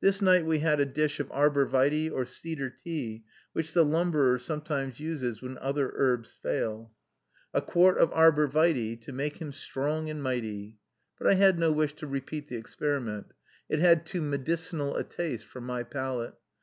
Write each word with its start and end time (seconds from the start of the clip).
This 0.00 0.22
night 0.22 0.46
we 0.46 0.60
had 0.60 0.80
a 0.80 0.86
dish 0.86 1.20
of 1.20 1.30
arbor 1.30 1.68
vitæ 1.68 2.10
or 2.10 2.24
cedar 2.24 2.70
tea, 2.70 3.26
which 3.52 3.74
the 3.74 3.84
lumberer 3.84 4.38
sometimes 4.38 4.98
uses 4.98 5.42
when 5.42 5.58
other 5.58 5.92
herbs 5.94 6.32
fail, 6.32 6.90
"A 7.52 7.60
quart 7.60 7.98
of 7.98 8.10
arbor 8.14 8.48
vitæ, 8.48 8.98
To 9.02 9.12
make 9.12 9.42
him 9.42 9.52
strong 9.52 10.08
and 10.08 10.22
mighty," 10.22 10.78
but 11.18 11.26
I 11.26 11.34
had 11.34 11.58
no 11.58 11.70
wish 11.70 11.92
to 11.96 12.06
repeat 12.06 12.48
the 12.48 12.56
experiment. 12.56 13.34
It 13.68 13.80
had 13.80 14.06
too 14.06 14.22
medicinal 14.22 14.96
a 14.96 15.04
taste 15.04 15.44
for 15.44 15.60
my 15.60 15.82
palate. 15.82 16.32